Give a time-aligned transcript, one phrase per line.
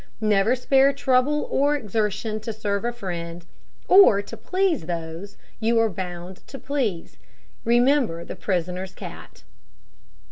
[0.19, 3.45] Never spare trouble or exertion to serve a friend,
[3.87, 7.17] or to please those you are bound to please.
[7.65, 9.43] Remember the prisoner's cat.